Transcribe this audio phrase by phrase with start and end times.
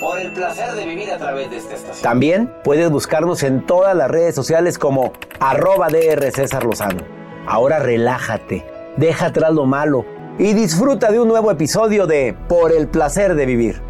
[0.00, 2.02] Por el placer de vivir a través de esta estación.
[2.02, 7.02] También puedes buscarnos en todas las redes sociales como arroba DR César Lozano.
[7.46, 8.66] Ahora relájate,
[8.98, 10.04] deja atrás lo malo
[10.38, 13.80] y disfruta de un nuevo episodio de Por el placer de vivir.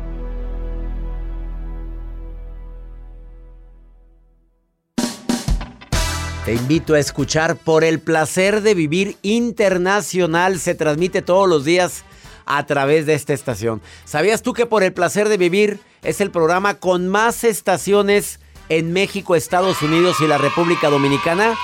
[6.45, 10.61] Te invito a escuchar Por el placer de vivir internacional.
[10.61, 12.05] Se transmite todos los días
[12.47, 13.83] a través de esta estación.
[14.05, 18.93] ¿Sabías tú que Por el placer de vivir es el programa con más estaciones en
[18.93, 21.55] México, Estados Unidos y la República Dominicana?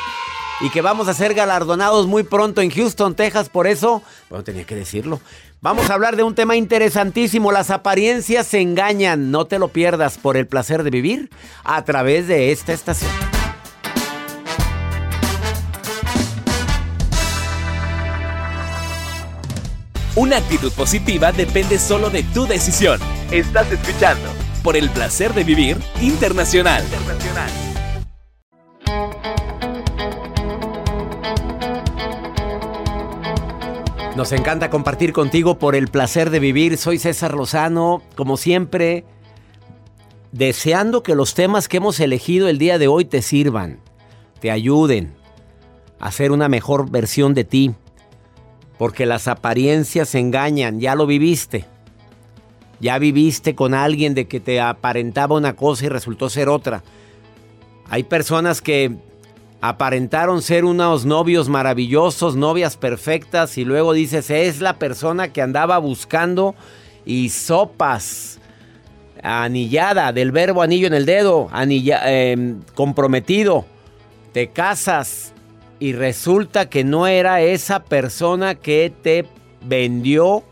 [0.61, 3.49] Y que vamos a ser galardonados muy pronto en Houston, Texas.
[3.49, 5.21] Por eso, bueno, tenía que decirlo.
[5.61, 7.51] Vamos a hablar de un tema interesantísimo.
[7.51, 9.31] Las apariencias se engañan.
[9.31, 11.31] No te lo pierdas por el placer de vivir
[11.65, 13.42] a través de esta estación.
[20.15, 23.01] Una actitud positiva depende solo de tu decisión.
[23.31, 24.29] Estás escuchando
[24.63, 26.85] por el placer de vivir internacional.
[34.15, 36.77] Nos encanta compartir contigo por el placer de vivir.
[36.77, 39.07] Soy César Lozano, como siempre,
[40.31, 43.81] deseando que los temas que hemos elegido el día de hoy te sirvan,
[44.41, 45.15] te ayuden
[45.99, 47.75] a ser una mejor versión de ti
[48.79, 51.67] porque las apariencias engañan, ya lo viviste.
[52.81, 56.83] Ya viviste con alguien de que te aparentaba una cosa y resultó ser otra.
[57.89, 58.97] Hay personas que
[59.61, 65.79] aparentaron ser unos novios maravillosos, novias perfectas y luego dices, es la persona que andaba
[65.79, 66.57] buscando
[67.07, 68.41] y sopas.
[69.23, 73.65] Anillada, del verbo anillo en el dedo, em, comprometido.
[74.33, 75.32] Te casas,
[75.83, 79.27] y resulta que no era esa persona que te
[79.65, 80.45] vendió,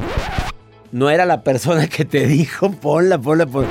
[0.91, 3.69] no era la persona que te dijo, ponla, ponla, ponla.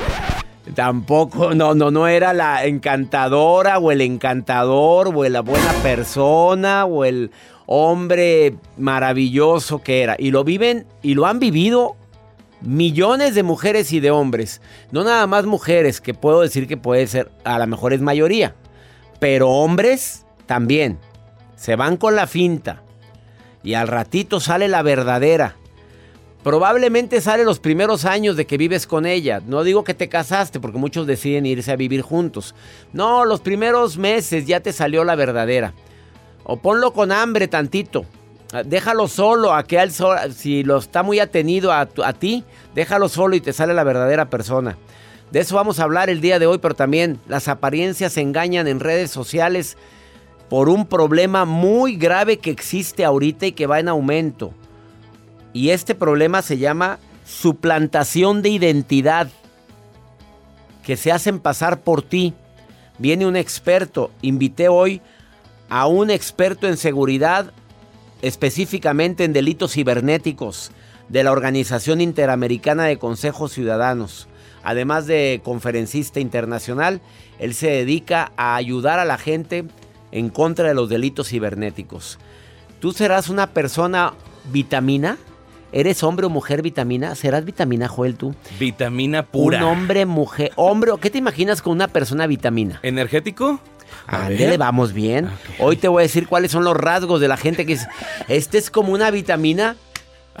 [0.74, 7.04] Tampoco, no, no, no era la encantadora o el encantador o la buena persona o
[7.04, 7.30] el
[7.66, 10.16] hombre maravilloso que era.
[10.18, 11.94] Y lo viven y lo han vivido
[12.62, 14.62] millones de mujeres y de hombres.
[14.92, 18.54] No nada más mujeres, que puedo decir que puede ser, a lo mejor es mayoría,
[19.18, 20.98] pero hombres también.
[21.60, 22.82] Se van con la finta.
[23.62, 25.56] Y al ratito sale la verdadera.
[26.42, 29.42] Probablemente sale los primeros años de que vives con ella.
[29.44, 32.54] No digo que te casaste, porque muchos deciden irse a vivir juntos.
[32.94, 35.74] No, los primeros meses ya te salió la verdadera.
[36.44, 38.06] O ponlo con hambre tantito.
[38.64, 39.92] Déjalo solo, a que él
[40.34, 42.42] si lo está muy atenido a ti,
[42.74, 44.78] déjalo solo y te sale la verdadera persona.
[45.30, 48.80] De eso vamos a hablar el día de hoy, pero también las apariencias engañan en
[48.80, 49.76] redes sociales
[50.50, 54.52] por un problema muy grave que existe ahorita y que va en aumento.
[55.52, 59.30] Y este problema se llama suplantación de identidad,
[60.82, 62.34] que se hacen pasar por ti.
[62.98, 65.00] Viene un experto, invité hoy
[65.68, 67.52] a un experto en seguridad,
[68.20, 70.72] específicamente en delitos cibernéticos,
[71.08, 74.26] de la Organización Interamericana de Consejos Ciudadanos.
[74.64, 77.00] Además de conferencista internacional,
[77.38, 79.64] él se dedica a ayudar a la gente
[80.12, 82.18] en contra de los delitos cibernéticos.
[82.80, 84.14] ¿Tú serás una persona
[84.52, 85.18] vitamina?
[85.72, 87.14] ¿Eres hombre o mujer vitamina?
[87.14, 88.34] ¿Serás vitamina, Joel, tú?
[88.58, 89.58] Vitamina pura.
[89.58, 90.50] Un hombre, mujer.
[90.56, 92.80] Hombre, ¿qué te imaginas con una persona vitamina?
[92.82, 93.60] ¿Energético?
[94.28, 95.30] Ver, vamos bien.
[95.58, 97.86] Hoy te voy a decir cuáles son los rasgos de la gente que es.
[98.28, 99.76] Este es como una vitamina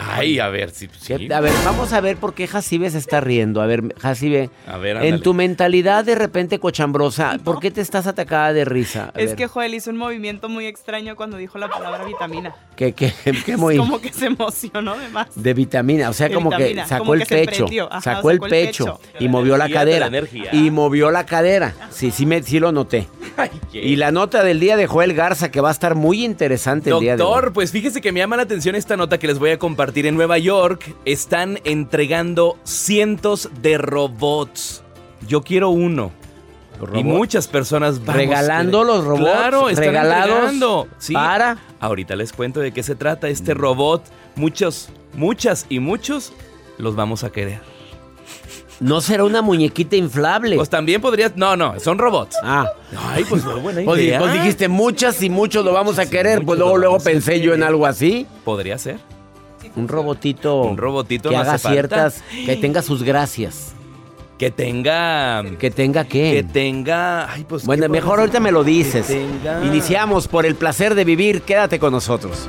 [0.00, 0.88] Ay, a ver, si.
[0.98, 3.60] Sí, A ver, vamos a ver por qué Jacibe se está riendo.
[3.60, 4.50] A ver, Jacibe.
[4.66, 9.12] A ver, En tu mentalidad de repente cochambrosa, ¿por qué te estás atacada de risa?
[9.16, 12.54] es que Joel hizo un movimiento muy extraño cuando dijo la palabra vitamina.
[12.76, 13.12] ¿Qué, qué,
[13.46, 13.76] qué muy...
[13.76, 15.28] Como que se emocionó de más.
[15.34, 17.66] De vitamina, o sea, como que sacó el pecho.
[18.00, 20.10] sacó, el pecho, y movió la cadera.
[20.52, 21.74] y movió la cadera.
[21.90, 23.08] Sí, sí, me, sí lo noté.
[23.72, 27.00] y la nota del día de Joel Garza, que va a estar muy interesante el
[27.00, 27.28] día de hoy.
[27.28, 29.89] Doctor, pues fíjese que me llama la atención esta nota que les voy a compartir
[29.94, 34.82] en Nueva York, están entregando cientos de robots.
[35.26, 36.12] Yo quiero uno.
[36.94, 39.30] Y muchas personas regalando los robots.
[39.30, 41.12] Claro, están regalados Sí.
[41.12, 41.58] Para.
[41.78, 44.02] Ahorita les cuento de qué se trata este robot.
[44.34, 46.32] Muchos, muchas y muchos
[46.78, 47.60] los vamos a querer.
[48.78, 50.56] No será una muñequita inflable.
[50.56, 51.36] Pues también podrías.
[51.36, 52.36] No, no, son robots.
[52.42, 52.66] Ah.
[52.96, 54.18] Ay, pues buena pues, idea.
[54.18, 56.42] Pues, dijiste muchas y muchos lo vamos a querer.
[56.46, 58.26] Pues luego, luego pensé yo en algo así.
[58.42, 58.98] Podría ser.
[59.76, 60.62] Un robotito.
[60.62, 62.22] Un robotito que haga ciertas.
[62.46, 63.72] Que tenga sus gracias.
[64.38, 65.44] Que tenga.
[65.58, 66.32] ¿Que tenga qué?
[66.32, 67.30] Que tenga.
[67.30, 67.66] Ay, pues.
[67.66, 69.14] Bueno, mejor ahorita me lo dices.
[69.62, 71.42] Iniciamos por el placer de vivir.
[71.42, 72.48] Quédate con nosotros.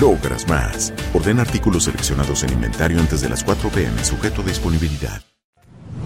[0.00, 0.92] logras más.
[1.12, 5.22] Orden artículos seleccionados en inventario antes de las 4 pm, sujeto a disponibilidad.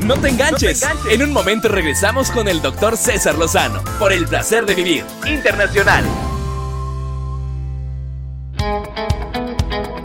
[0.05, 0.87] No te, enganches.
[1.11, 6.05] En un momento regresamos con el doctor César Lozano por el placer de vivir internacional.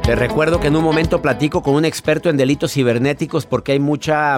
[0.03, 3.79] Te recuerdo que en un momento platico con un experto en delitos cibernéticos porque hay
[3.79, 4.37] mucha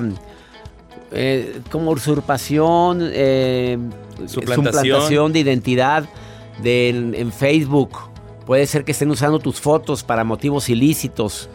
[1.12, 3.80] eh, como usurpación, eh,
[4.28, 5.32] suplantación.
[5.32, 6.08] de identidad
[6.64, 8.15] en Facebook
[8.46, 11.50] Puede ser que estén usando tus fotos para motivos ilícitos.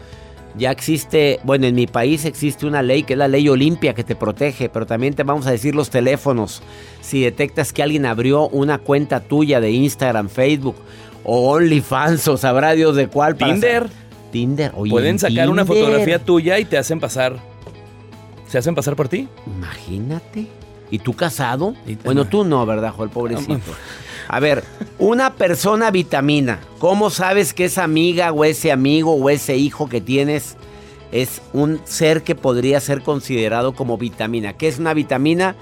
[0.57, 4.03] Ya existe, bueno, en mi país existe una ley que es la ley Olimpia que
[4.03, 6.61] te protege, pero también te vamos a decir los teléfonos.
[6.99, 10.75] Si detectas que alguien abrió una cuenta tuya de Instagram, Facebook
[11.23, 13.35] o OnlyFans o sabrá Dios de cuál.
[13.35, 13.87] Tinder.
[14.31, 14.71] Tinder.
[14.75, 17.37] Oye, Pueden sacar una fotografía tuya y te hacen pasar.
[18.47, 19.29] ¿Se hacen pasar por ti?
[19.47, 20.47] Imagínate.
[20.89, 21.73] ¿Y tú casado?
[22.03, 23.09] bueno, tú no, ¿verdad, Joel?
[23.09, 23.71] Pobrecito.
[24.33, 24.63] A ver,
[24.97, 29.99] una persona vitamina, ¿cómo sabes que esa amiga o ese amigo o ese hijo que
[29.99, 30.55] tienes
[31.11, 34.53] es un ser que podría ser considerado como vitamina?
[34.53, 35.57] ¿Qué es una vitamina?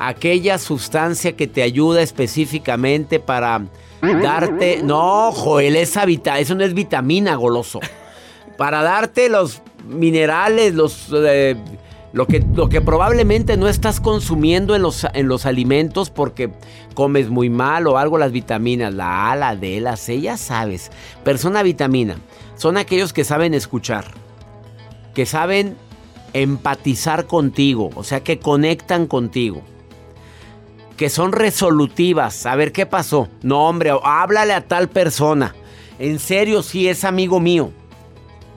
[0.00, 3.62] Aquella sustancia que te ayuda específicamente para
[4.00, 4.82] darte...
[4.82, 6.02] No, Joel, esa
[6.36, 7.78] eso no es vitamina, goloso.
[8.58, 11.10] Para darte los minerales, los...
[11.14, 11.54] Eh,
[12.12, 16.50] lo que, lo que probablemente no estás consumiendo en los, en los alimentos porque
[16.94, 20.90] comes muy mal o algo, las vitaminas, la A, la D, la C, ya sabes.
[21.24, 22.16] Persona vitamina
[22.56, 24.06] son aquellos que saben escuchar,
[25.14, 25.76] que saben
[26.32, 29.62] empatizar contigo, o sea, que conectan contigo,
[30.96, 32.44] que son resolutivas.
[32.44, 33.28] A ver qué pasó.
[33.42, 35.54] No, hombre, háblale a tal persona.
[35.98, 37.70] En serio, sí, es amigo mío.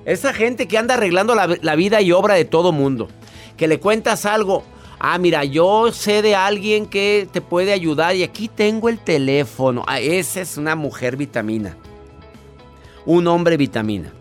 [0.05, 3.09] Esa gente que anda arreglando la, la vida y obra de todo mundo.
[3.57, 4.63] Que le cuentas algo.
[4.99, 9.83] Ah, mira, yo sé de alguien que te puede ayudar y aquí tengo el teléfono.
[9.87, 11.77] Ah, esa es una mujer vitamina.
[13.05, 14.13] Un hombre vitamina.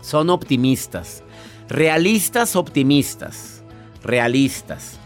[0.00, 1.22] Son optimistas.
[1.68, 3.62] Realistas, optimistas.
[4.02, 4.98] Realistas.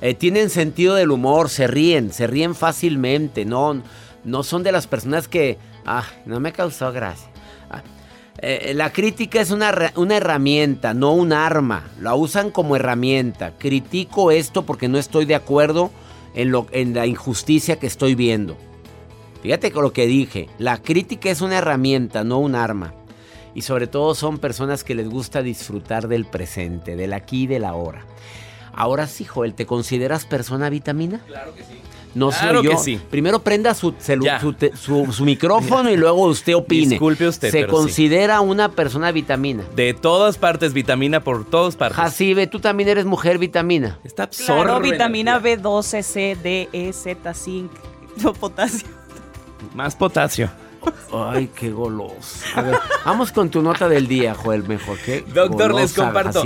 [0.00, 3.44] Eh, tienen sentido del humor, se ríen, se ríen fácilmente.
[3.44, 3.82] No,
[4.22, 5.58] no son de las personas que...
[5.86, 7.28] Ah, no me causó gracia.
[8.38, 11.84] Eh, la crítica es una, una, herramienta, no un arma.
[12.00, 13.52] La usan como herramienta.
[13.58, 15.90] Critico esto porque no estoy de acuerdo
[16.34, 18.56] en, lo, en la injusticia que estoy viendo.
[19.42, 20.48] Fíjate con lo que dije.
[20.58, 22.94] La crítica es una herramienta, no un arma.
[23.54, 27.64] Y sobre todo son personas que les gusta disfrutar del presente, del aquí y del
[27.64, 28.04] ahora.
[28.72, 31.20] Ahora sí, Joel, ¿te consideras persona vitamina?
[31.26, 31.80] Claro que sí.
[32.14, 32.70] No claro soy yo.
[32.70, 33.00] Que sí.
[33.10, 36.90] Primero prenda su, su, su, micrófono y luego usted opine.
[36.90, 37.50] Disculpe usted.
[37.50, 39.64] Se considera una persona vitamina.
[39.74, 41.96] De todas partes, vitamina por todas partes.
[41.96, 43.98] Jacibe, tú también eres mujer vitamina.
[44.04, 47.70] Está Claro, vitamina B12, C, D, E, Z, zinc,
[48.40, 48.88] potasio.
[49.74, 50.50] Más potasio.
[51.12, 51.72] Ay, qué.
[52.54, 54.98] A ver, vamos con tu nota del día, Joel, mejor.
[55.04, 55.24] ¿qué?
[55.32, 56.42] Doctor, les comparto.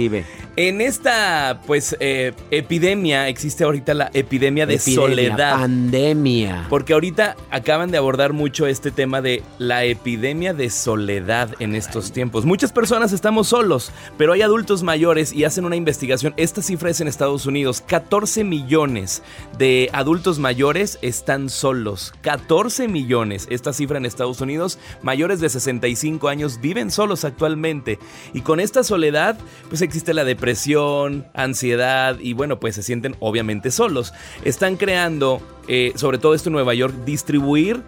[0.56, 5.60] En esta, pues, eh, epidemia, existe ahorita la epidemia de soledad.
[5.60, 6.66] Pandemia.
[6.68, 12.10] Porque ahorita acaban de abordar mucho este tema de la epidemia de soledad en estos
[12.10, 12.44] tiempos.
[12.44, 16.34] Muchas personas estamos solos, pero hay adultos mayores y hacen una investigación.
[16.36, 17.80] Esta cifra es en Estados Unidos.
[17.86, 19.22] 14 millones
[19.58, 22.12] de adultos mayores están solos.
[22.22, 23.46] 14 millones.
[23.48, 27.98] Esta cifra en Estados Unidos, mayores de 65 años viven solos actualmente.
[28.32, 33.16] Y con esta soledad, pues existe la depresión depresión, ansiedad y bueno, pues se sienten
[33.18, 34.14] obviamente solos.
[34.44, 37.82] Están creando, eh, sobre todo esto en Nueva York, distribuir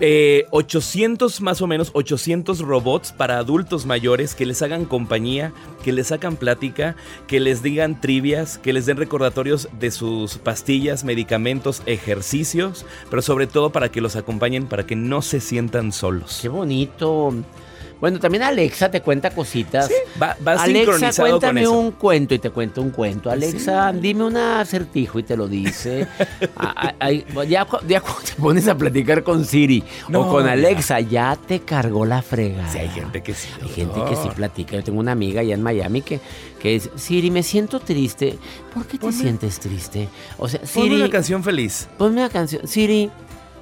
[0.00, 5.52] 800 eh, más o menos, 800 robots para adultos mayores que les hagan compañía,
[5.84, 11.04] que les hagan plática, que les digan trivias, que les den recordatorios de sus pastillas,
[11.04, 16.38] medicamentos, ejercicios, pero sobre todo para que los acompañen, para que no se sientan solos.
[16.40, 17.34] Qué bonito.
[18.00, 19.88] Bueno, también Alexa te cuenta cositas.
[19.88, 23.30] Sí, va, Alexa, cuéntame un cuento y te cuento un cuento.
[23.30, 26.08] Alexa, dime un acertijo y te lo dice.
[27.46, 32.22] ya, ya, te pones a platicar con Siri o con Alexa, ya te cargó la
[32.22, 32.70] frega.
[32.70, 33.48] Sí, hay gente que sí.
[33.62, 34.76] Hay gente que sí platica.
[34.76, 36.20] Yo tengo una amiga allá en Miami que,
[36.58, 38.38] que es, Siri, me siento triste.
[38.72, 40.08] ¿Por qué te sientes triste?
[40.38, 40.88] O sea, Siri...
[40.88, 41.88] Ponme una canción feliz.
[41.98, 42.66] Ponme una canción.
[42.66, 43.10] Siri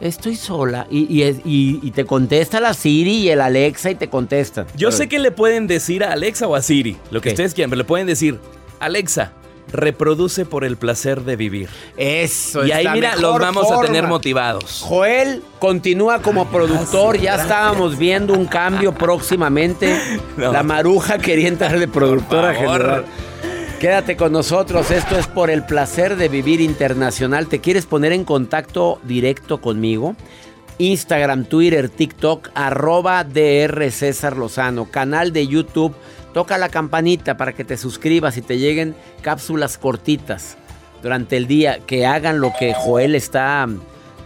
[0.00, 0.86] estoy sola.
[0.90, 4.66] Y, y, te contesta la Siri y el Alexa y te contestan.
[4.76, 7.70] Yo sé que le pueden decir a Alexa o a Siri, lo que ustedes quieran,
[7.70, 8.38] pero le pueden decir,
[8.78, 9.32] Alexa,
[9.72, 11.68] reproduce por el placer de vivir.
[11.96, 14.82] Eso Y ahí mira, los vamos a tener motivados.
[14.86, 19.98] Joel continúa como productor, ya estábamos viendo un cambio próximamente.
[20.36, 23.04] La maruja quería entrar de productora general.
[23.80, 27.46] Quédate con nosotros, esto es por el placer de vivir internacional.
[27.46, 30.16] ¿Te quieres poner en contacto directo conmigo?
[30.78, 35.94] Instagram, Twitter, TikTok, arroba DR César Lozano, canal de YouTube.
[36.34, 40.56] Toca la campanita para que te suscribas y te lleguen cápsulas cortitas
[41.00, 43.68] durante el día que hagan lo que Joel está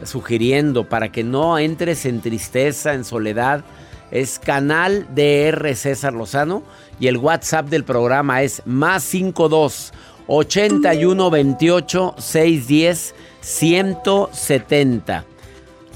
[0.03, 3.65] sugiriendo para que no entres en tristeza, en soledad.
[4.11, 6.63] Es canal DR César Lozano
[7.03, 9.93] y el WhatsApp del programa es más 52
[10.29, 15.25] 81 28 610 170.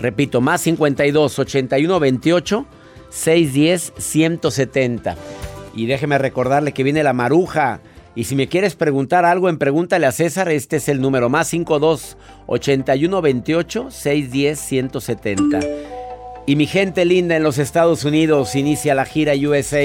[0.01, 2.67] Repito, más 52 81 28
[3.09, 5.17] 610 170.
[5.77, 7.79] Y déjeme recordarle que viene la maruja.
[8.17, 11.47] Y si me quieres preguntar algo en Pregúntale a César, este es el número más
[11.47, 12.17] 52
[12.49, 15.61] 81 28 610 170.
[16.47, 19.85] Y mi gente linda en los Estados Unidos inicia la gira USA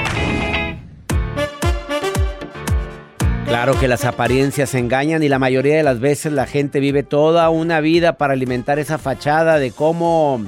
[3.47, 7.49] Claro que las apariencias engañan y la mayoría de las veces la gente vive toda
[7.49, 10.39] una vida para alimentar esa fachada de cómo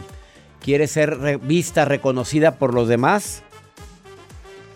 [0.62, 3.44] quiere ser vista, reconocida por los demás.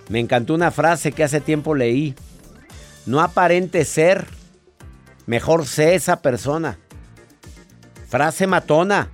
[0.09, 2.15] Me encantó una frase que hace tiempo leí.
[3.05, 4.25] No aparente ser,
[5.25, 6.77] mejor sé esa persona.
[8.07, 9.09] Frase matona.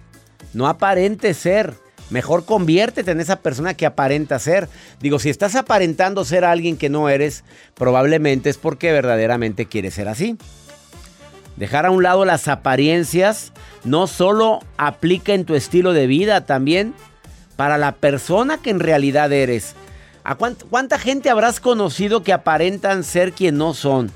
[0.54, 1.74] No aparente ser.
[2.10, 4.70] Mejor conviértete en esa persona que aparenta ser.
[5.00, 10.08] Digo, si estás aparentando ser alguien que no eres, probablemente es porque verdaderamente quieres ser
[10.08, 10.38] así.
[11.56, 13.52] Dejar a un lado las apariencias
[13.84, 16.94] no solo aplica en tu estilo de vida, también
[17.56, 19.76] para la persona que en realidad eres.
[20.24, 24.12] ¿A cuánta gente habrás conocido que aparentan ser quien no son?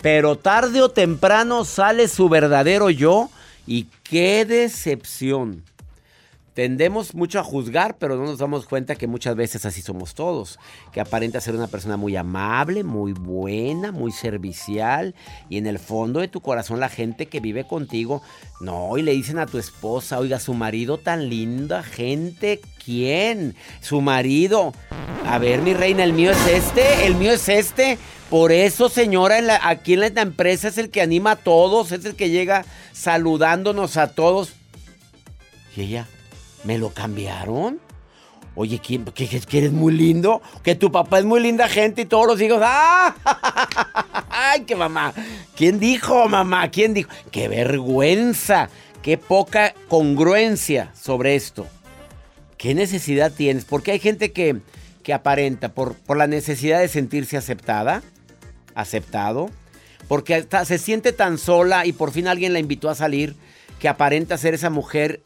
[0.00, 3.30] Pero tarde o temprano sale su verdadero yo
[3.66, 5.62] y qué decepción.
[6.54, 10.58] Tendemos mucho a juzgar, pero no nos damos cuenta que muchas veces así somos todos.
[10.92, 15.14] Que aparenta ser una persona muy amable, muy buena, muy servicial.
[15.48, 18.20] Y en el fondo de tu corazón la gente que vive contigo,
[18.60, 23.56] no, y le dicen a tu esposa, oiga, su marido tan linda, gente, ¿quién?
[23.80, 24.74] Su marido.
[25.24, 27.98] A ver, mi reina, el mío es este, el mío es este.
[28.28, 32.14] Por eso, señora, aquí en la empresa es el que anima a todos, es el
[32.14, 34.52] que llega saludándonos a todos.
[35.76, 36.06] Y ella...
[36.64, 37.80] ¿Me lo cambiaron?
[38.54, 42.04] Oye, ¿quién, que, que, eres muy lindo, que tu papá es muy linda gente y
[42.04, 42.60] todos los hijos.
[42.62, 43.14] ¡Ah!
[44.30, 45.14] ¡Ay, qué mamá!
[45.56, 46.70] ¿Quién dijo, mamá?
[46.70, 47.10] ¿Quién dijo?
[47.30, 48.68] ¡Qué vergüenza!
[49.00, 51.66] ¡Qué poca congruencia sobre esto!
[52.58, 53.64] ¿Qué necesidad tienes?
[53.64, 54.60] Porque hay gente que,
[55.02, 58.02] que aparenta por, por la necesidad de sentirse aceptada,
[58.74, 59.50] aceptado,
[60.08, 63.34] porque se siente tan sola y por fin alguien la invitó a salir
[63.78, 65.22] que aparenta ser esa mujer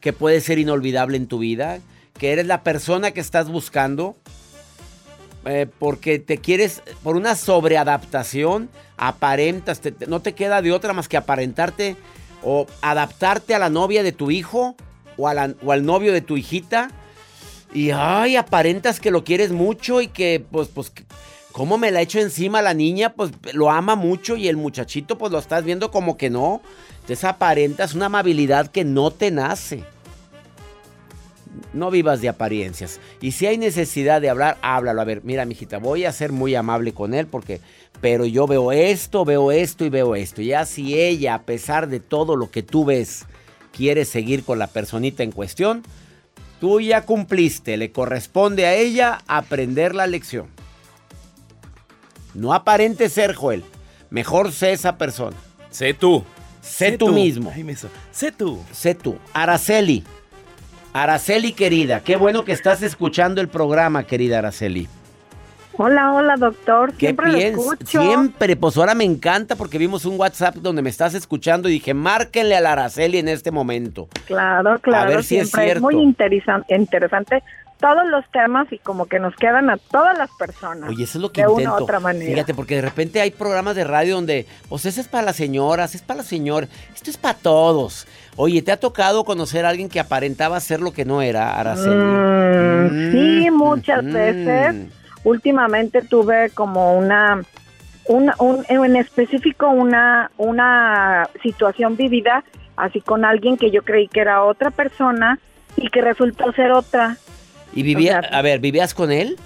[0.00, 1.80] que puede ser inolvidable en tu vida,
[2.18, 4.16] que eres la persona que estás buscando,
[5.44, 11.16] eh, porque te quieres, por una sobreadaptación, aparentas, no te queda de otra más que
[11.16, 11.96] aparentarte
[12.42, 14.76] o adaptarte a la novia de tu hijo
[15.16, 16.90] o, al novio de tu hijita.
[17.72, 20.92] Y ay, aparentas que lo quieres mucho y que, pues, pues,
[21.52, 23.12] ¿cómo me la echo encima la niña?
[23.12, 26.62] Pues lo ama mucho y el muchachito, pues lo estás viendo como que no.
[27.08, 29.82] Entonces aparentas una amabilidad que no te nace.
[31.72, 33.00] No vivas de apariencias.
[33.22, 35.00] Y si hay necesidad de hablar, háblalo.
[35.00, 37.62] A ver, mira, mijita, voy a ser muy amable con él porque.
[38.02, 40.42] Pero yo veo esto, veo esto y veo esto.
[40.42, 43.24] Ya si ella, a pesar de todo lo que tú ves,
[43.72, 45.84] quiere seguir con la personita en cuestión,
[46.60, 47.78] tú ya cumpliste.
[47.78, 50.48] Le corresponde a ella aprender la lección.
[52.34, 53.64] No aparente ser, Joel.
[54.10, 55.38] Mejor sé esa persona.
[55.70, 56.22] Sé tú.
[56.60, 57.52] Sé, tú, mismo.
[58.10, 58.62] sé tú.
[58.72, 59.18] Sé tú.
[59.32, 60.04] Araceli.
[60.92, 62.00] Araceli, querida.
[62.00, 64.88] Qué bueno que estás escuchando el programa, querida Araceli.
[65.80, 66.92] Hola, hola, doctor.
[66.98, 68.02] Siempre lo escucho.
[68.02, 68.56] Siempre.
[68.56, 72.56] Pues ahora me encanta porque vimos un WhatsApp donde me estás escuchando y dije, márquenle
[72.56, 74.08] a la Araceli en este momento.
[74.26, 75.10] Claro, claro.
[75.10, 75.74] A ver si es cierto.
[75.74, 77.44] Es muy interesante
[77.78, 80.90] todos los temas y como que nos quedan a todas las personas.
[80.90, 81.70] Oye, eso es lo que de intento.
[81.70, 82.30] Una u otra manera.
[82.30, 85.94] Fíjate, porque de repente hay programas de radio donde, pues ese es para las señoras,
[85.94, 88.06] es para los señores, esto es para todos.
[88.36, 91.96] Oye, ¿te ha tocado conocer a alguien que aparentaba ser lo que no era, Araceli?
[91.96, 94.76] Mm, sí, muchas veces.
[95.24, 97.42] Últimamente tuve como una,
[98.06, 98.32] un,
[98.68, 102.44] en específico una, una situación vivida
[102.78, 105.38] así con alguien que yo creí que era otra persona
[105.76, 107.16] y que resultó ser otra.
[107.74, 109.36] ¿Y vivía, a ver, vivías con él?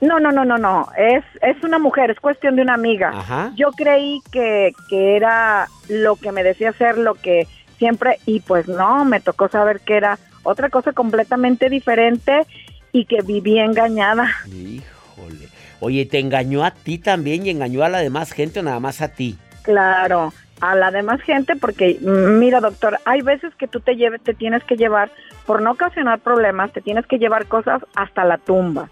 [0.00, 0.88] No, no, no, no, no.
[0.96, 3.52] Es, es una mujer, es cuestión de una amiga.
[3.54, 7.46] Yo creí que, que era lo que me decía ser lo que
[7.78, 12.46] siempre, y pues no, me tocó saber que era otra cosa completamente diferente
[12.92, 14.28] y que vivía engañada.
[14.46, 15.48] Híjole.
[15.80, 19.02] Oye, ¿te engañó a ti también y engañó a la demás gente o nada más
[19.02, 19.36] a ti?
[19.62, 24.34] Claro, a la demás gente porque, mira doctor, hay veces que tú te, lleves, te
[24.34, 25.10] tienes que llevar
[25.46, 28.88] por no ocasionar problemas, te tienes que llevar cosas hasta la tumba.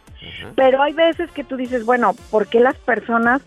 [0.54, 3.40] Pero hay veces que tú dices, bueno, ¿por qué las personas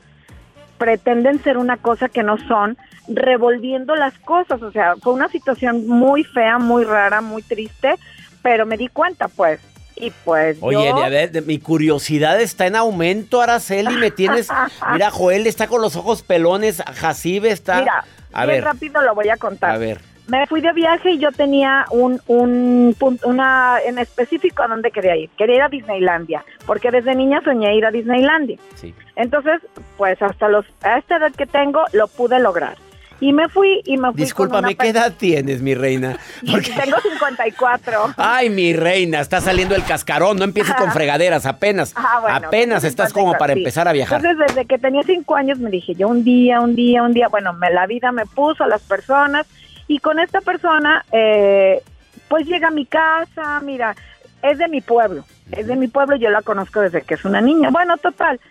[0.78, 4.62] pretenden ser una cosa que no son, revolviendo las cosas?
[4.62, 7.96] O sea, fue una situación muy fea, muy rara, muy triste,
[8.42, 9.60] pero me di cuenta, pues.
[9.96, 14.50] Y pues Oye, a ver, mi curiosidad está en aumento, Araceli, me tienes...
[14.94, 17.80] Mira, Joel está con los ojos pelones, Jacibe está...
[17.80, 18.64] Mira, a ver.
[18.64, 19.72] rápido lo voy a contar.
[19.72, 24.64] A ver me fui de viaje y yo tenía un, un punto, una en específico
[24.64, 25.30] a dónde quería ir.
[25.32, 28.58] Quería ir a Disneylandia, porque desde niña soñé ir a Disneylandia.
[28.76, 28.94] Sí.
[29.16, 29.60] Entonces,
[29.98, 32.78] pues hasta los a esta edad que tengo lo pude lograr.
[33.24, 36.18] Y me fui y me fui Discúlpame, ¿qué edad tienes, mi reina?
[36.52, 36.72] Porque...
[36.72, 38.16] Tengo 54.
[38.18, 41.94] Ay, mi reina, está saliendo el cascarón, no empieces con fregaderas, apenas.
[41.96, 43.60] Ah, bueno, apenas estás como para sí.
[43.60, 44.20] empezar a viajar.
[44.20, 47.30] Entonces, desde que tenía cinco años me dije, yo un día, un día, un día,
[47.30, 49.48] bueno, me, la vida me puso a las personas
[49.88, 51.82] y con esta persona, eh,
[52.28, 53.96] pues llega a mi casa, mira,
[54.42, 57.40] es de mi pueblo, es de mi pueblo, yo la conozco desde que es una
[57.40, 57.70] niña.
[57.70, 58.42] Bueno, total,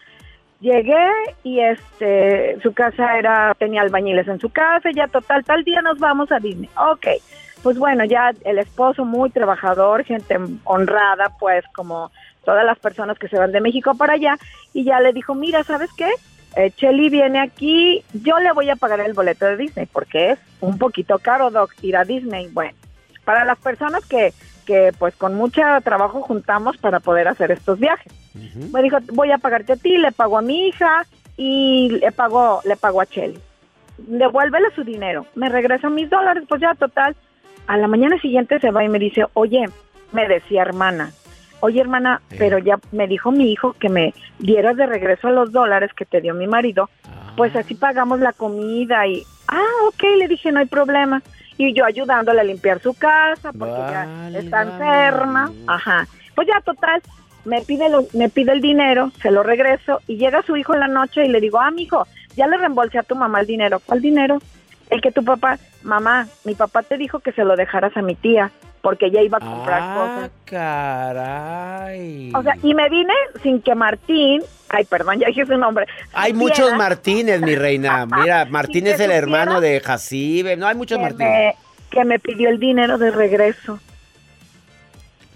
[0.62, 1.09] llegué
[1.42, 5.83] y este, su casa era, tenía albañiles en su casa, y ya total, tal día
[5.83, 6.70] nos vamos a Disney.
[6.77, 7.07] Ok,
[7.62, 12.11] pues bueno, ya el esposo muy trabajador, gente honrada, pues como
[12.44, 14.38] todas las personas que se van de México para allá,
[14.72, 16.11] y ya le dijo, mira, ¿sabes qué?
[16.57, 20.38] Eh, Chelly viene aquí, yo le voy a pagar el boleto de Disney, porque es
[20.61, 22.48] un poquito caro, Doc, ir a Disney.
[22.53, 22.77] Bueno,
[23.25, 28.12] para las personas que, que pues con mucho trabajo juntamos para poder hacer estos viajes.
[28.72, 31.05] Me dijo, voy a pagarte a ti, le pago a mi hija
[31.37, 33.38] y le pago, le pago a Chelly.
[33.98, 37.14] Devuélvele su dinero, me regresa mis dólares, pues ya total.
[37.66, 39.64] A la mañana siguiente se va y me dice, oye,
[40.12, 41.12] me decía hermana,
[41.61, 45.90] oye hermana, pero ya me dijo mi hijo que me dieras de regreso los dólares
[45.94, 46.90] que te dio mi marido,
[47.37, 51.22] pues así pagamos la comida y, ah, ok, le dije, no hay problema.
[51.68, 56.09] Y yo ayudándole a limpiar su casa porque ya está enferma, ajá.
[56.35, 57.01] Pues ya total,
[57.44, 60.81] me pide, lo, me pide el dinero, se lo regreso y llega su hijo en
[60.81, 63.46] la noche y le digo, ah, mi hijo, ya le reembolsé a tu mamá el
[63.46, 63.81] dinero.
[63.85, 64.38] ¿Cuál dinero?
[64.93, 68.15] El que tu papá, mamá, mi papá te dijo que se lo dejaras a mi
[68.15, 68.53] tía
[68.83, 70.31] porque ella iba a comprar ah, cosas.
[70.45, 72.31] caray.
[72.35, 75.87] O sea, y me vine sin que Martín, ay, perdón, ya dije su nombre.
[76.13, 78.05] Hay supiera muchos Martínez, mi reina.
[78.21, 80.59] Mira, Martín es el hermano de Jacibe.
[80.59, 81.33] No, hay muchos Martínez.
[81.33, 81.57] me,
[81.89, 83.81] que me pidió el dinero de regreso.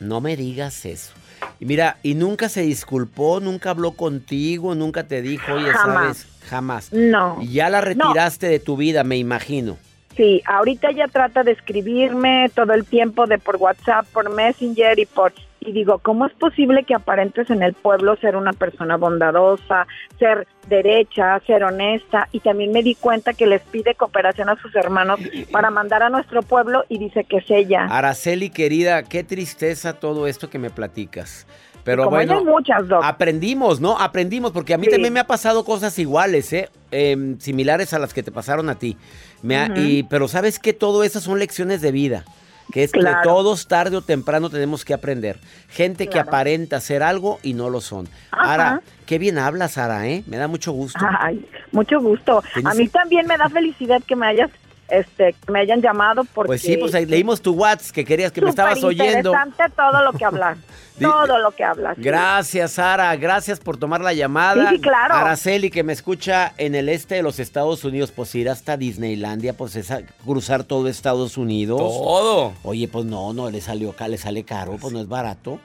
[0.01, 1.15] No me digas eso.
[1.61, 6.19] Y mira, y nunca se disculpó, nunca habló contigo, nunca te dijo, oye, Jamás.
[6.19, 6.43] ¿sabes?
[6.49, 6.93] Jamás.
[6.93, 7.39] No.
[7.41, 9.77] Y ya la retiraste de tu vida, me imagino.
[10.17, 15.05] Sí, ahorita ella trata de escribirme todo el tiempo de por WhatsApp, por Messenger y
[15.05, 15.33] por
[15.67, 19.87] y digo, ¿cómo es posible que aparentes en el pueblo ser una persona bondadosa,
[20.19, 22.29] ser derecha, ser honesta?
[22.33, 25.19] Y también me di cuenta que les pide cooperación a sus hermanos
[25.51, 27.87] para mandar a nuestro pueblo y dice que es ella.
[27.91, 31.47] Araceli, querida, qué tristeza todo esto que me platicas.
[31.85, 33.01] Pero Como bueno, muchas, Doc.
[33.05, 33.97] aprendimos, ¿no?
[33.97, 34.91] Aprendimos, porque a mí Sí.
[34.91, 36.69] también me ha pasado cosas iguales, ¿eh?
[36.91, 38.97] Em, similares a las que te pasaron a ti.
[39.43, 42.25] Me ha- y, pero sabes que todo eso son lecciones de vida.
[42.73, 43.21] Que es que Claro.
[43.23, 45.39] todos tarde o temprano tenemos que aprender.
[45.69, 48.09] Gente que aparenta ser algo y no lo son.
[48.33, 48.51] Ajá.
[48.51, 50.25] Ahora, qué bien hablas, Sara, ¿eh?
[50.27, 50.99] Me da mucho gusto.
[51.21, 52.43] Ay, mucho gusto.
[52.65, 54.51] A mí también me da felicidad que me hayas
[54.89, 58.33] este que me hayan llamado porque Pues sí, pues ahí leímos tu WhatsApp que querías
[58.33, 59.31] que me estabas oyendo.
[59.33, 60.59] Superinteresante todo lo que hablas.
[60.99, 61.95] Todo lo que hablas.
[61.97, 62.03] sí.
[62.03, 63.15] Gracias, Sara.
[63.17, 64.71] Gracias por tomar la llamada.
[64.71, 65.13] Sí, sí, claro.
[65.15, 69.53] Araceli, que me escucha en el este de los Estados Unidos, pues ir hasta Disneylandia,
[69.55, 71.81] pues es a- cruzar todo Estados Unidos.
[71.81, 72.55] Todo.
[72.63, 75.61] Oye, pues no, no, le salió acá, le sale caro, pues no es barato.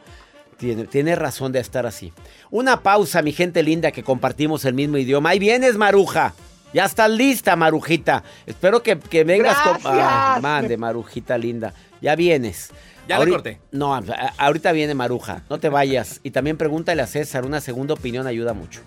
[0.57, 2.11] Tiene, tiene razón de estar así.
[2.49, 5.29] Una pausa, mi gente linda, que compartimos el mismo idioma.
[5.29, 6.33] Ahí vienes, Maruja.
[6.73, 8.23] Ya estás lista, Marujita.
[8.45, 9.73] Espero que, que vengas con.
[9.73, 9.93] Gracias.
[9.93, 11.73] Ah, mande, Marujita linda.
[12.01, 12.69] Ya vienes.
[13.07, 13.59] Ya le Ahori- corté.
[13.71, 14.03] No, a-
[14.37, 15.41] ahorita viene Maruja.
[15.49, 16.19] No te vayas.
[16.23, 17.45] Y también pregúntale a César.
[17.45, 18.81] Una segunda opinión ayuda mucho.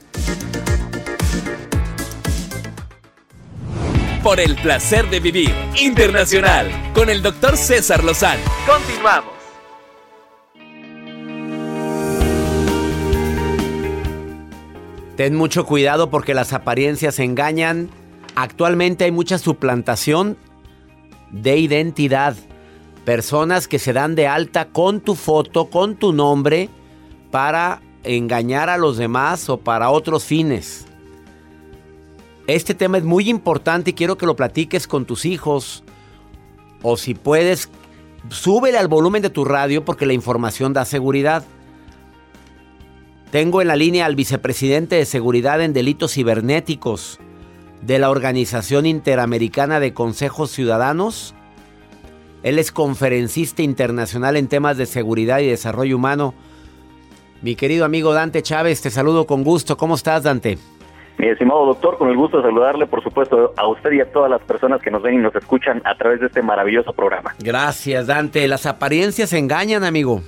[4.23, 8.40] Por el placer de vivir internacional con el doctor César Lozano.
[8.66, 9.35] Continuamos.
[15.16, 17.88] Ten mucho cuidado porque las apariencias engañan.
[18.35, 20.37] Actualmente hay mucha suplantación
[21.31, 22.37] de identidad.
[23.05, 26.68] Personas que se dan de alta con tu foto, con tu nombre,
[27.31, 30.87] para engañar a los demás o para otros fines.
[32.46, 35.85] Este tema es muy importante y quiero que lo platiques con tus hijos.
[36.83, 37.70] O si puedes,
[38.31, 41.44] súbele al volumen de tu radio porque la información da seguridad.
[43.35, 47.18] Tengo en la línea al vicepresidente de Seguridad en Delitos Cibernéticos
[47.83, 51.35] de la Organización Interamericana de Consejos Ciudadanos.
[52.44, 56.33] Él es conferencista internacional en temas de seguridad y desarrollo humano.
[57.42, 59.77] Mi querido amigo Dante Chávez, te saludo con gusto.
[59.77, 60.57] ¿Cómo estás, Dante?
[61.18, 64.31] Mi estimado doctor, con el gusto de saludarle, por supuesto, a usted y a todas
[64.31, 67.35] las personas que nos ven y nos escuchan a través de este maravilloso programa.
[67.40, 68.47] Gracias, Dante.
[68.47, 70.23] Las apariencias engañan, amigo.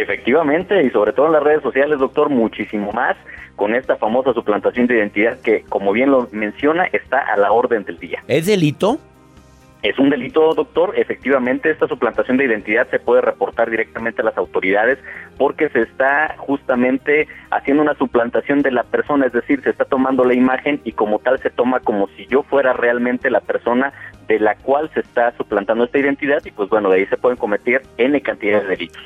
[0.00, 3.16] Efectivamente, y sobre todo en las redes sociales, doctor, muchísimo más
[3.56, 7.84] con esta famosa suplantación de identidad que, como bien lo menciona, está a la orden
[7.84, 8.22] del día.
[8.26, 8.98] ¿Es delito?
[9.82, 10.94] Es un delito, doctor.
[10.96, 14.98] Efectivamente, esta suplantación de identidad se puede reportar directamente a las autoridades
[15.38, 20.24] porque se está justamente haciendo una suplantación de la persona, es decir, se está tomando
[20.24, 23.92] la imagen y como tal se toma como si yo fuera realmente la persona
[24.28, 27.36] de la cual se está suplantando esta identidad y pues bueno, de ahí se pueden
[27.36, 29.02] cometer N cantidad de delitos.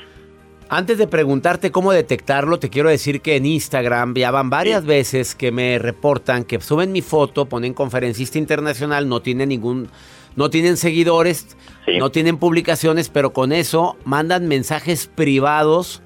[0.68, 5.36] Antes de preguntarte cómo detectarlo, te quiero decir que en Instagram ya van varias veces
[5.36, 9.88] que me reportan que suben mi foto, ponen conferencista internacional, no tiene ningún
[10.34, 11.56] no tienen seguidores,
[11.98, 16.02] no tienen publicaciones, pero con eso mandan mensajes privados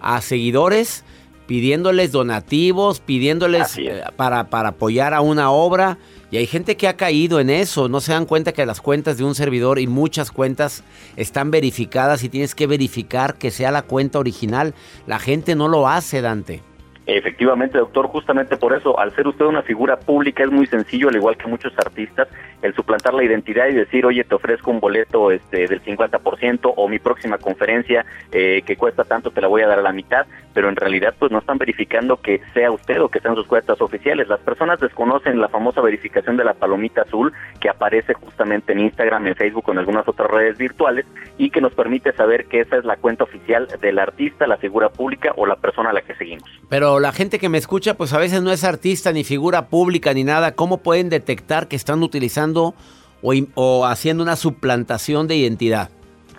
[0.00, 1.04] a seguidores
[1.46, 5.98] pidiéndoles donativos, pidiéndoles eh, para, para apoyar a una obra.
[6.30, 9.16] Y hay gente que ha caído en eso, no se dan cuenta que las cuentas
[9.16, 10.82] de un servidor y muchas cuentas
[11.16, 14.74] están verificadas y tienes que verificar que sea la cuenta original.
[15.06, 16.62] La gente no lo hace, Dante.
[17.06, 21.14] Efectivamente, doctor, justamente por eso, al ser usted una figura pública es muy sencillo, al
[21.14, 22.26] igual que muchos artistas,
[22.62, 26.88] el suplantar la identidad y decir, oye, te ofrezco un boleto este, del 50% o
[26.88, 30.26] mi próxima conferencia eh, que cuesta tanto te la voy a dar a la mitad,
[30.52, 33.80] pero en realidad pues no están verificando que sea usted o que sean sus cuentas
[33.80, 34.26] oficiales.
[34.26, 39.26] Las personas desconocen la famosa verificación de la palomita azul que aparece justamente en Instagram,
[39.26, 41.06] en Facebook en algunas otras redes virtuales
[41.38, 44.88] y que nos permite saber que esa es la cuenta oficial del artista, la figura
[44.88, 46.48] pública o la persona a la que seguimos.
[46.68, 50.12] Pero la gente que me escucha, pues a veces no es artista ni figura pública
[50.14, 50.54] ni nada.
[50.54, 52.74] ¿Cómo pueden detectar que están utilizando
[53.22, 55.90] o, o haciendo una suplantación de identidad?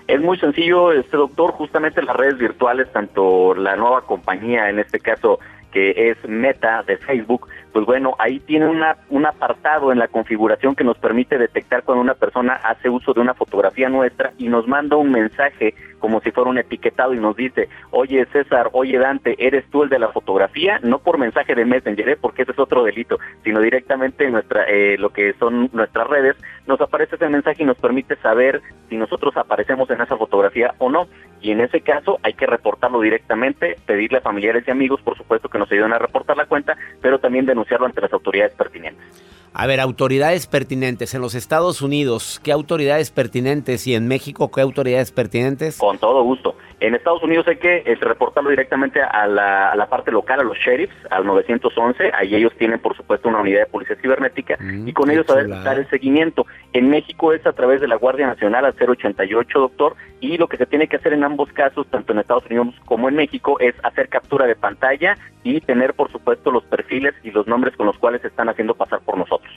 [0.07, 4.99] Es muy sencillo, este doctor, justamente las redes virtuales, tanto la nueva compañía, en este
[4.99, 5.39] caso
[5.71, 10.75] que es Meta de Facebook, pues bueno, ahí tiene una, un apartado en la configuración
[10.75, 14.67] que nos permite detectar cuando una persona hace uso de una fotografía nuestra y nos
[14.67, 19.35] manda un mensaje como si fuera un etiquetado y nos dice, oye César, oye Dante,
[19.37, 20.79] ¿eres tú el de la fotografía?
[20.83, 22.17] No por mensaje de Messenger, ¿eh?
[22.19, 26.35] porque ese es otro delito, sino directamente en nuestra, eh, lo que son nuestras redes,
[26.67, 30.89] nos aparece ese mensaje y nos permite saber si nosotros aparecemos en esa fotografía o
[30.89, 31.07] no.
[31.41, 35.49] Y en ese caso hay que reportarlo directamente, pedirle a familiares y amigos, por supuesto,
[35.49, 39.05] que nos ayuden a reportar la cuenta, pero también denunciarlo ante las autoridades pertinentes.
[39.53, 43.87] A ver, autoridades pertinentes en los Estados Unidos, ¿qué autoridades pertinentes?
[43.87, 45.77] Y en México, ¿qué autoridades pertinentes?
[45.79, 46.55] Con todo gusto.
[46.79, 50.95] En Estados Unidos hay que este, reportarlo directamente a la, parte local, a los sheriffs,
[51.09, 52.11] al 911.
[52.13, 55.49] Ahí ellos tienen, por supuesto, una unidad de policía cibernética mm, y con ellos saber
[55.49, 56.45] dar el seguimiento.
[56.73, 60.57] En México es a través de la Guardia Nacional al 088, doctor, y lo que
[60.57, 63.73] se tiene que hacer en ambos casos, tanto en Estados Unidos como en México, es
[63.83, 67.97] hacer captura de pantalla y tener, por supuesto, los perfiles y los nombres con los
[67.97, 69.51] cuales se están haciendo pasar por nosotros.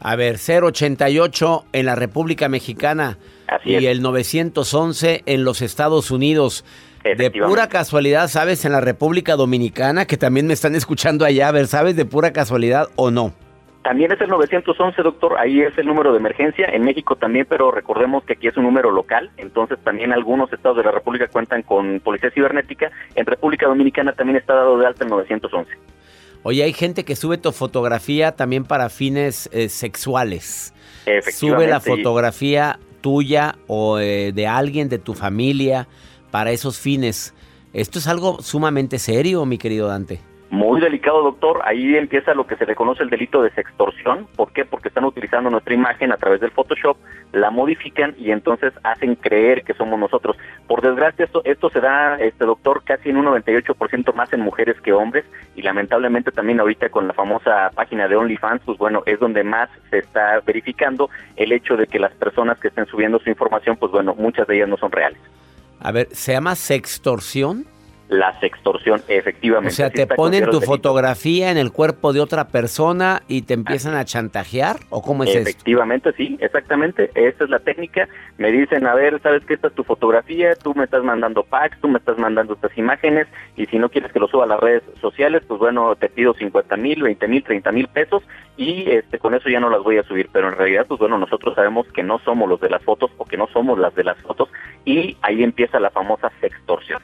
[0.00, 3.18] A ver, 088 en la República Mexicana
[3.64, 6.64] y el 911 en los Estados Unidos.
[7.04, 8.64] De pura casualidad, ¿sabes?
[8.64, 12.32] En la República Dominicana, que también me están escuchando allá, a ver, ¿sabes de pura
[12.32, 13.32] casualidad o no?
[13.82, 17.70] También es el 911, doctor, ahí es el número de emergencia, en México también, pero
[17.70, 21.62] recordemos que aquí es un número local, entonces también algunos estados de la República cuentan
[21.62, 25.72] con policía cibernética, en República Dominicana también está dado de alta el 911.
[26.42, 30.72] Oye, hay gente que sube tu fotografía también para fines eh, sexuales.
[31.32, 35.88] Sube la fotografía tuya o eh, de alguien de tu familia
[36.30, 37.34] para esos fines.
[37.72, 40.29] Esto es algo sumamente serio, mi querido Dante.
[40.50, 41.60] Muy delicado, doctor.
[41.64, 44.26] Ahí empieza lo que se le conoce el delito de sextorsión.
[44.34, 44.64] ¿Por qué?
[44.64, 46.96] Porque están utilizando nuestra imagen a través del Photoshop,
[47.32, 50.36] la modifican y entonces hacen creer que somos nosotros.
[50.66, 54.80] Por desgracia, esto, esto se da, este doctor, casi en un 98% más en mujeres
[54.80, 59.20] que hombres y lamentablemente también ahorita con la famosa página de OnlyFans, pues bueno, es
[59.20, 63.30] donde más se está verificando el hecho de que las personas que estén subiendo su
[63.30, 65.20] información, pues bueno, muchas de ellas no son reales.
[65.78, 67.66] A ver, ¿se llama sextorsión?
[68.10, 69.72] La sextorsión, efectivamente.
[69.72, 73.94] O sea, te ponen tu fotografía en el cuerpo de otra persona y te empiezan
[73.94, 77.10] a chantajear, ¿o cómo es Efectivamente, sí, exactamente.
[77.14, 78.08] Esa es la técnica.
[78.36, 79.54] Me dicen, a ver, ¿sabes qué?
[79.54, 83.28] Esta es tu fotografía, tú me estás mandando packs, tú me estás mandando estas imágenes,
[83.56, 86.34] y si no quieres que lo suba a las redes sociales, pues bueno, te pido
[86.34, 88.24] 50 mil, 20 mil, 30 mil pesos,
[88.56, 90.28] y este, con eso ya no las voy a subir.
[90.32, 93.24] Pero en realidad, pues bueno, nosotros sabemos que no somos los de las fotos o
[93.24, 94.48] que no somos las de las fotos,
[94.84, 97.00] y ahí empieza la famosa sextorsión.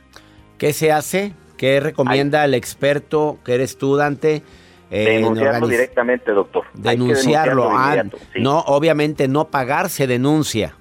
[0.59, 1.33] ¿Qué se hace?
[1.57, 4.43] ¿Qué recomienda el experto que eres tú, Dante?
[4.89, 6.65] denunciarlo directamente, doctor.
[6.75, 7.71] Denunciarlo.
[7.73, 8.05] Ah,
[8.37, 10.75] no, obviamente no pagar se denuncia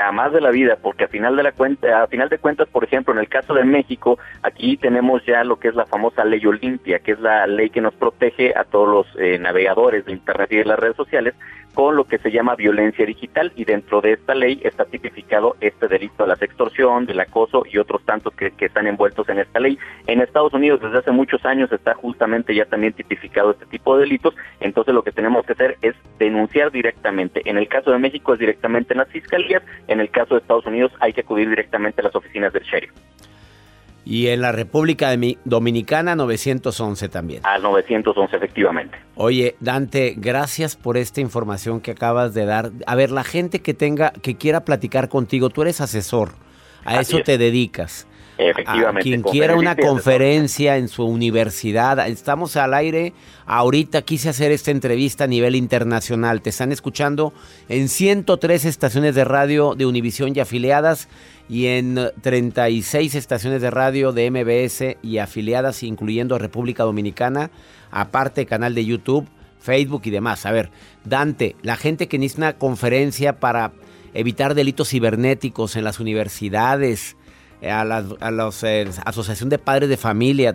[0.00, 2.84] jamás de la vida, porque a final de la cuenta, a final de cuentas, por
[2.84, 6.44] ejemplo, en el caso de México, aquí tenemos ya lo que es la famosa ley
[6.46, 10.50] Olimpia, que es la ley que nos protege a todos los eh, navegadores de internet
[10.52, 11.34] y de las redes sociales
[11.74, 15.88] con lo que se llama violencia digital y dentro de esta ley está tipificado este
[15.88, 19.60] delito de la extorsión, del acoso y otros tantos que, que están envueltos en esta
[19.60, 19.78] ley.
[20.06, 24.02] En Estados Unidos desde hace muchos años está justamente ya también tipificado este tipo de
[24.02, 27.42] delitos, entonces lo que tenemos que hacer es denunciar directamente.
[27.48, 30.66] En el caso de México es directamente en las fiscalías, en el caso de Estados
[30.66, 32.92] Unidos hay que acudir directamente a las oficinas del sheriff.
[34.04, 37.40] Y en la República Dominicana 911 también.
[37.44, 38.98] Al 911 efectivamente.
[39.14, 42.70] Oye, Dante, gracias por esta información que acabas de dar.
[42.86, 46.30] A ver, la gente que tenga que quiera platicar contigo, tú eres asesor.
[46.84, 48.06] A eso te dedicas.
[48.40, 49.00] Efectivamente.
[49.00, 52.06] A quien quiera una conferencia en su universidad.
[52.08, 53.12] Estamos al aire.
[53.46, 56.40] Ahorita quise hacer esta entrevista a nivel internacional.
[56.40, 57.32] Te están escuchando
[57.68, 61.08] en 103 estaciones de radio de Univisión y afiliadas
[61.48, 67.50] y en 36 estaciones de radio de MBS y afiliadas, incluyendo República Dominicana,
[67.90, 70.46] aparte canal de YouTube, Facebook y demás.
[70.46, 70.70] A ver,
[71.04, 73.72] Dante, la gente que necesita una conferencia para
[74.14, 77.16] evitar delitos cibernéticos en las universidades,
[77.62, 80.54] a la a eh, asociación de padres de familia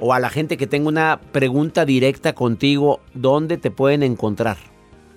[0.00, 4.56] o a la gente que tenga una pregunta directa contigo, ¿dónde te pueden encontrar?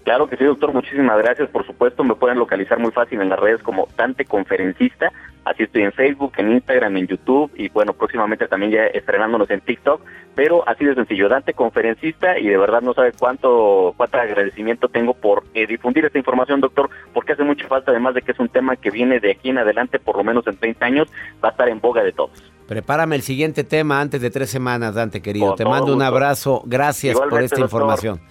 [0.04, 0.74] Claro que sí, doctor.
[0.74, 1.50] Muchísimas gracias.
[1.50, 5.12] Por supuesto, me pueden localizar muy fácil en las redes como Dante Conferencista.
[5.44, 9.62] Así estoy en Facebook, en Instagram, en YouTube y bueno, próximamente también ya estrenándonos en
[9.62, 10.02] TikTok.
[10.36, 15.14] Pero así de sencillo, Dante Conferencista y de verdad no sabe cuánto, cuánto agradecimiento tengo
[15.14, 18.50] por eh, difundir esta información, doctor, porque hace mucha falta, además de que es un
[18.50, 21.08] tema que viene de aquí en adelante, por lo menos en 30 años,
[21.44, 22.52] va a estar en boga de todos.
[22.68, 25.56] Prepárame el siguiente tema antes de tres semanas, Dante, querido.
[25.56, 26.64] Te mando un abrazo.
[26.66, 28.22] Gracias por esta información.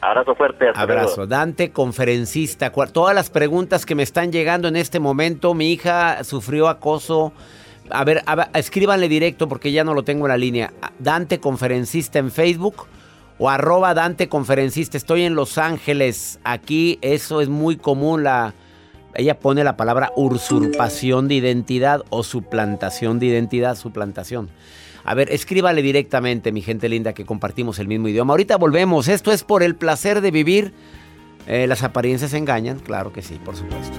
[0.00, 0.66] Abrazo fuerte.
[0.74, 1.26] Abrazo.
[1.26, 2.70] Dante, conferencista.
[2.70, 5.54] Todas las preguntas que me están llegando en este momento.
[5.54, 7.32] Mi hija sufrió acoso.
[7.90, 8.22] A ver,
[8.54, 10.72] escríbanle directo porque ya no lo tengo en la línea.
[10.98, 12.86] Dante, conferencista en Facebook
[13.38, 14.96] o arroba Dante, conferencista.
[14.96, 16.40] Estoy en Los Ángeles.
[16.44, 18.22] Aquí eso es muy común.
[18.22, 18.54] La,
[19.14, 24.50] ella pone la palabra usurpación de identidad o suplantación de identidad, suplantación.
[25.04, 28.32] A ver, escríbale directamente, mi gente linda, que compartimos el mismo idioma.
[28.32, 29.08] Ahorita volvemos.
[29.08, 30.72] Esto es por el placer de vivir.
[31.46, 33.96] Eh, las apariencias engañan, claro que sí, por supuesto.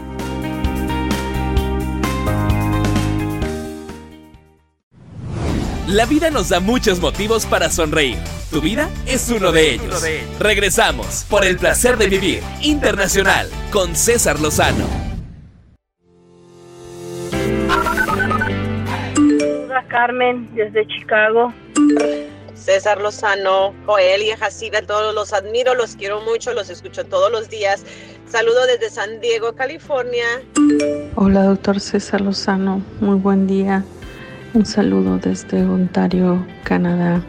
[5.88, 8.18] La vida nos da muchos motivos para sonreír.
[8.50, 10.02] Tu vida es uno de ellos.
[10.40, 15.11] Regresamos por el placer de vivir internacional con César Lozano.
[19.88, 21.54] Carmen, desde Chicago.
[22.54, 27.50] César Lozano, Joel y Jacida, todos los admiro, los quiero mucho, los escucho todos los
[27.50, 27.84] días.
[28.28, 30.26] Saludo desde San Diego, California.
[31.16, 33.84] Hola, doctor César Lozano, muy buen día.
[34.54, 37.24] Un saludo desde Ontario, Canadá.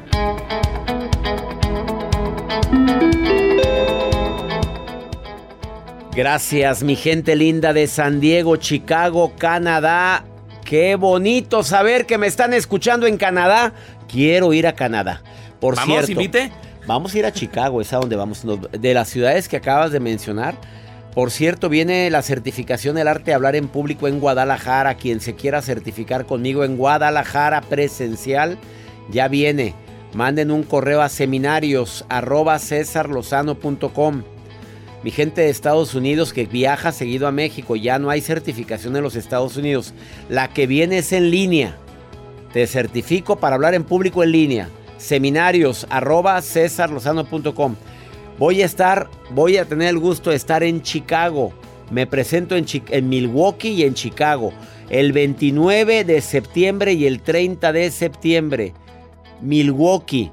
[6.15, 10.27] Gracias, mi gente linda de San Diego, Chicago, Canadá.
[10.73, 13.75] Qué bonito saber que me están escuchando en Canadá.
[14.09, 15.21] Quiero ir a Canadá.
[15.61, 16.39] Por ¿Vamos, cierto,
[16.87, 18.43] Vamos a ir a Chicago, es a donde vamos.
[18.71, 20.55] De las ciudades que acabas de mencionar.
[21.15, 24.95] Por cierto, viene la certificación del arte de hablar en público en Guadalajara.
[24.95, 28.57] Quien se quiera certificar conmigo en Guadalajara presencial,
[29.11, 29.75] ya viene.
[30.15, 32.59] Manden un correo a seminarios arroba
[35.03, 39.03] mi gente de Estados Unidos que viaja seguido a México, ya no hay certificación en
[39.03, 39.95] los Estados Unidos.
[40.29, 41.77] La que viene es en línea.
[42.53, 44.69] Te certifico para hablar en público en línea.
[44.99, 46.41] Seminarios arroba
[48.39, 51.53] Voy a estar, voy a tener el gusto de estar en Chicago.
[51.91, 54.53] Me presento en, en Milwaukee y en Chicago.
[54.89, 58.73] El 29 de septiembre y el 30 de septiembre.
[59.41, 60.31] Milwaukee.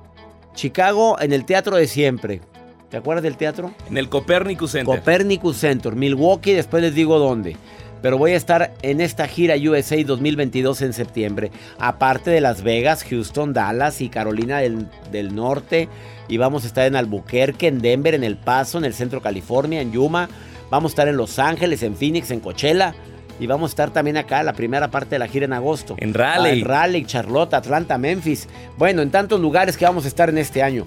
[0.54, 2.42] Chicago en el Teatro de Siempre.
[2.90, 3.72] ¿Te acuerdas del teatro?
[3.88, 4.98] En el Copernicus Center.
[4.98, 7.56] Copernicus Center, Milwaukee, después les digo dónde.
[8.02, 11.52] Pero voy a estar en esta gira USA 2022 en septiembre.
[11.78, 15.90] Aparte de Las Vegas, Houston, Dallas y Carolina del, del, Norte.
[16.28, 19.82] Y vamos a estar en Albuquerque, en Denver, en El Paso, en el centro California,
[19.82, 20.30] en Yuma.
[20.72, 22.96] Vamos a estar en Los Ángeles, en Phoenix, en Coachella.
[23.40, 25.96] Y vamos a estar también acá, la primera parte de la gira en agosto.
[25.98, 26.54] En Raleigh.
[26.54, 28.48] Ah, en Raleigh, Charlotte, Atlanta, Memphis.
[28.78, 30.86] Bueno, en tantos lugares que vamos a estar en este año.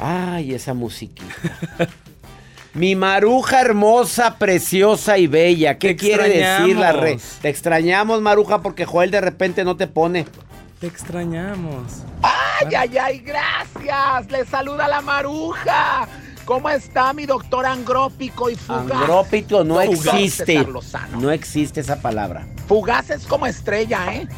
[0.00, 1.34] Ay, esa musiquita.
[2.72, 5.76] Mi maruja hermosa, preciosa y bella.
[5.76, 7.20] ¿Qué quiere decir la red?
[7.42, 10.26] Te extrañamos, maruja, porque Joel de repente no te pone.
[10.78, 12.04] Te extrañamos.
[12.22, 13.18] ¡Ay, ay, ay!
[13.18, 14.30] ¡Gracias!
[14.30, 16.08] Le saluda la maruja.
[16.46, 18.90] ¿Cómo está mi doctor angrópico y fugaz?
[18.90, 20.66] Angrópico no existe.
[21.18, 22.46] No existe esa palabra.
[22.66, 24.28] Fugaz es como estrella, ¿eh?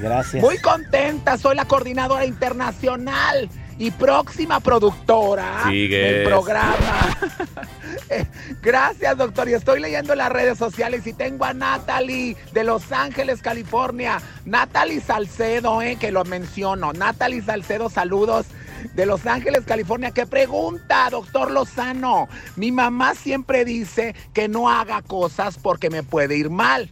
[0.00, 0.42] gracias.
[0.42, 3.48] Muy contenta, soy la coordinadora internacional
[3.78, 7.16] y próxima productora del programa.
[8.08, 8.24] Eh,
[8.62, 9.48] gracias, doctor.
[9.48, 14.20] Y estoy leyendo las redes sociales y tengo a Natalie de Los Ángeles, California.
[14.44, 16.92] Natalie Salcedo, eh, que lo menciono.
[16.92, 18.46] Natalie Salcedo, saludos
[18.94, 22.28] de Los Ángeles, California, que pregunta, doctor Lozano.
[22.54, 26.90] Mi mamá siempre dice que no haga cosas porque me puede ir mal.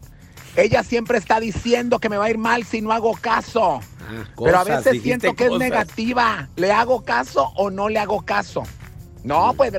[0.57, 3.81] Ella siempre está diciendo que me va a ir mal si no hago caso.
[4.07, 6.49] Ah, Pero a veces siento que es negativa.
[6.57, 8.63] ¿Le hago caso o no le hago caso?
[9.23, 9.73] No, pues,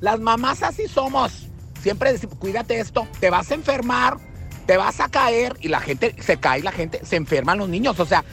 [0.00, 1.46] las mamás así somos.
[1.80, 4.18] Siempre decimos, cuídate esto, te vas a enfermar,
[4.66, 7.98] te vas a caer y la gente se cae, la gente se enferman los niños.
[8.00, 8.24] O sea,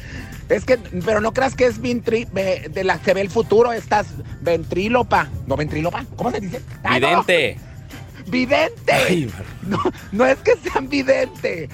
[0.49, 4.07] es que, pero no creas que es ventri, de la que ve el futuro, estás
[4.41, 5.29] ventrílopa.
[5.45, 6.05] ¿No ventrílopa?
[6.15, 6.61] ¿Cómo se dice?
[6.89, 7.57] Vidente.
[8.27, 9.29] vidente.
[9.63, 9.79] no,
[10.11, 11.69] no es que sean vidente.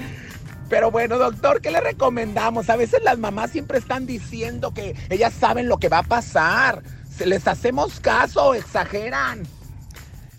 [0.70, 2.70] Pero bueno, doctor, ¿qué le recomendamos?
[2.70, 6.84] A veces las mamás siempre están diciendo que ellas saben lo que va a pasar.
[7.16, 9.43] ¿Se les hacemos caso exageran?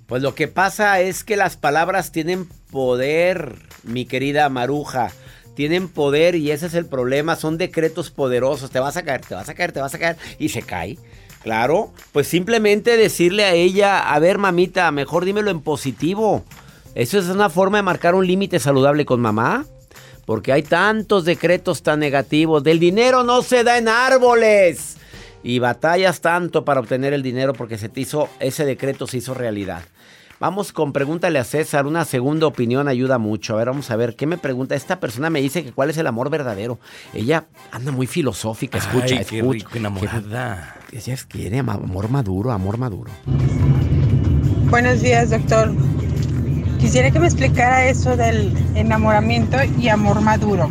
[0.06, 5.12] Pues lo que pasa es que las palabras tienen poder, mi querida Maruja
[5.54, 9.34] tienen poder y ese es el problema, son decretos poderosos, te vas a caer, te
[9.34, 10.98] vas a caer, te vas a caer y se cae.
[11.42, 16.44] Claro, pues simplemente decirle a ella, a ver mamita, mejor dímelo en positivo.
[16.94, 19.66] Eso es una forma de marcar un límite saludable con mamá.
[20.26, 22.62] Porque hay tantos decretos tan negativos.
[22.64, 24.96] Del dinero no se da en árboles.
[25.42, 29.34] Y batallas tanto para obtener el dinero porque se te hizo, ese decreto se hizo
[29.34, 29.82] realidad.
[30.40, 33.54] Vamos con pregúntale a César, una segunda opinión ayuda mucho.
[33.54, 34.74] A ver, vamos a ver, ¿qué me pregunta?
[34.74, 36.78] Esta persona me dice que cuál es el amor verdadero.
[37.12, 40.76] Ella anda muy filosófica, escucha, Ay, qué rico, enamorada.
[40.92, 43.10] ella quiere amor maduro, amor maduro.
[44.70, 45.72] Buenos días, doctor.
[46.84, 50.68] Quisiera que me explicara eso del enamoramiento y amor maduro.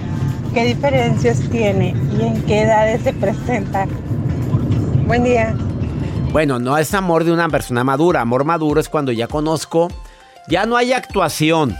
[0.53, 3.87] ¿Qué diferencias tiene y en qué edades se presenta?
[5.07, 5.55] Buen día.
[6.31, 8.21] Bueno, no es amor de una persona madura.
[8.21, 9.87] Amor maduro es cuando ya conozco,
[10.47, 11.75] ya no hay actuación,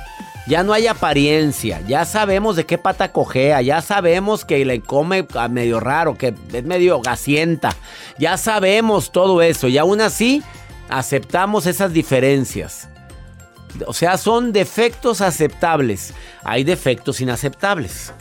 [0.47, 5.27] ya no hay apariencia, ya sabemos de qué pata cojea, ya sabemos que le come
[5.51, 7.75] medio raro, que es medio gasienta,
[8.17, 10.41] ya sabemos todo eso y aún así
[10.89, 12.89] aceptamos esas diferencias.
[13.87, 16.13] O sea, son defectos aceptables.
[16.43, 18.13] Hay defectos inaceptables.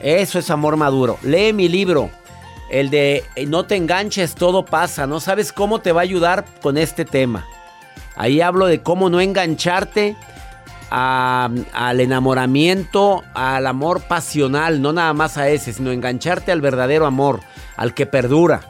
[0.00, 1.18] Eso es amor maduro.
[1.22, 2.10] Lee mi libro.
[2.70, 5.06] El de eh, no te enganches, todo pasa.
[5.06, 7.46] No sabes cómo te va a ayudar con este tema.
[8.16, 10.16] Ahí hablo de cómo no engancharte
[10.90, 17.40] al enamoramiento, al amor pasional, no nada más a ese, sino engancharte al verdadero amor,
[17.76, 18.60] al que perdura.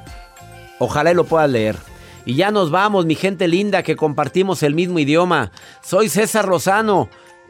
[0.78, 1.76] Ojalá lo puedas leer.
[2.24, 5.52] Y ya nos vamos, mi gente linda, que compartimos el mismo idioma.
[5.82, 7.08] Soy César Lozano.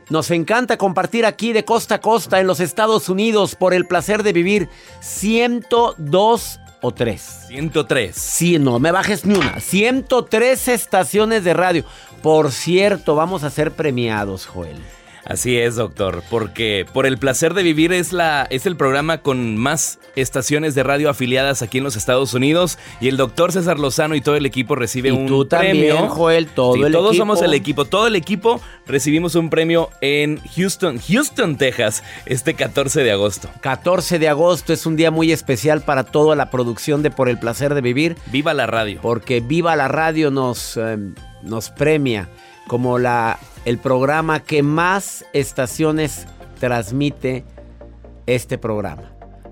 [0.08, 4.22] Nos encanta compartir aquí de costa a costa en los Estados Unidos por el placer
[4.22, 4.68] de vivir
[5.00, 7.20] 102 o 3.
[7.48, 8.16] 103.
[8.16, 9.60] Sí, no me bajes ni una.
[9.60, 11.84] 103 estaciones de radio.
[12.22, 14.78] Por cierto, vamos a ser premiados, Joel.
[15.24, 19.56] Así es, doctor, porque por el placer de vivir es la es el programa con
[19.56, 24.14] más estaciones de radio afiliadas aquí en los Estados Unidos y el doctor César Lozano
[24.14, 25.94] y todo el equipo recibe un tú premio.
[25.94, 27.22] También, Joel, todo el todos equipo.
[27.22, 33.02] somos el equipo, todo el equipo recibimos un premio en Houston, Houston, Texas, este 14
[33.02, 33.48] de agosto.
[33.60, 37.38] 14 de agosto es un día muy especial para toda la producción de Por el
[37.38, 38.16] placer de vivir.
[38.26, 39.00] Viva la radio.
[39.02, 40.96] Porque Viva la radio nos eh,
[41.42, 42.28] nos premia
[42.70, 46.28] como la el programa que más estaciones
[46.60, 47.44] transmite
[48.26, 49.10] este programa.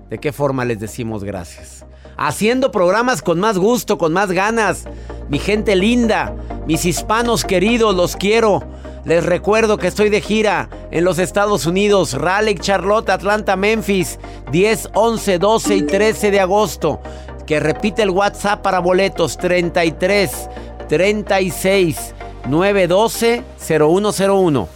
[0.09, 1.85] ¿De qué forma les decimos gracias?
[2.15, 4.85] Haciendo programas con más gusto, con más ganas.
[5.27, 6.33] Mi gente linda,
[6.65, 8.63] mis hispanos queridos, los quiero.
[9.03, 14.17] Les recuerdo que estoy de gira en los Estados Unidos, Raleigh, Charlotte, Atlanta, Memphis,
[14.53, 17.01] 10, 11, 12 y 13 de agosto.
[17.45, 20.49] Que repite el WhatsApp para boletos 33
[20.87, 22.15] 36
[22.47, 24.67] 912 0101.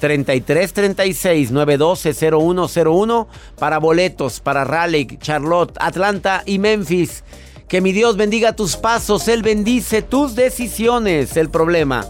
[0.00, 7.22] 33 36 912 0101 para boletos para Raleigh, Charlotte, Atlanta y Memphis.
[7.68, 11.36] Que mi Dios bendiga tus pasos, Él bendice tus decisiones.
[11.36, 12.04] El problema,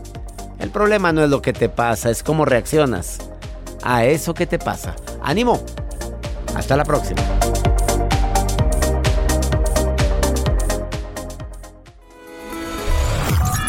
[0.59, 3.19] el problema no es lo que te pasa, es cómo reaccionas
[3.83, 4.97] a eso que te pasa.
[5.23, 5.61] Ánimo.
[6.55, 7.21] Hasta la próxima.